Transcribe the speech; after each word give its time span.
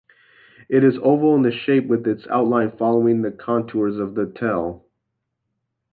It 0.67 0.83
is 0.83 0.97
oval 1.03 1.35
in 1.45 1.51
shape 1.51 1.85
with 1.87 2.07
its 2.07 2.25
outline 2.25 2.71
following 2.75 3.21
the 3.21 3.29
contours 3.29 3.97
of 3.99 4.15
the 4.15 4.25
tell. 4.25 4.83